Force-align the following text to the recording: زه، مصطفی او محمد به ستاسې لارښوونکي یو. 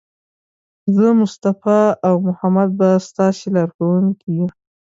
زه، 0.95 1.07
مصطفی 1.21 1.81
او 2.07 2.15
محمد 2.27 2.69
به 2.79 2.89
ستاسې 3.09 3.47
لارښوونکي 3.55 4.29
یو. 4.37 4.45